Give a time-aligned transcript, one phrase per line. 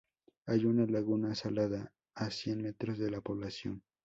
[0.47, 3.83] Hay una laguna salada a cien metros de la población.